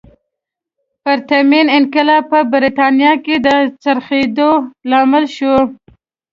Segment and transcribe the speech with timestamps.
[1.03, 3.47] پرتمین انقلاب په برېټانیا کې د
[3.83, 4.51] څرخېدو
[4.89, 5.55] لامل شو.